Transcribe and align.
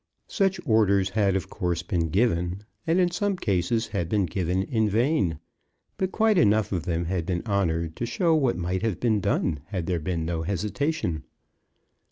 Such 0.25 0.59
orders 0.65 1.09
had 1.09 1.35
of 1.35 1.47
course 1.51 1.83
been 1.83 2.09
given, 2.09 2.63
and 2.87 2.99
in 2.99 3.11
some 3.11 3.37
cases 3.37 3.89
had 3.89 4.09
been 4.09 4.25
given 4.25 4.63
in 4.63 4.89
vain; 4.89 5.37
but 5.97 6.11
quite 6.11 6.39
enough 6.39 6.71
of 6.71 6.85
them 6.85 7.05
had 7.05 7.23
been 7.23 7.43
honoured 7.45 7.95
to 7.97 8.07
show 8.07 8.33
what 8.33 8.57
might 8.57 8.81
have 8.81 8.99
been 8.99 9.19
done, 9.21 9.59
had 9.67 9.85
there 9.85 9.99
been 9.99 10.25
no 10.25 10.41
hesitation. 10.41 11.23